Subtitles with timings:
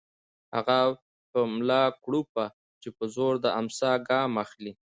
[0.55, 0.77] هغه
[1.31, 2.45] په ملا کړوپه
[2.81, 4.73] چې په زور د امساء ګام اخلي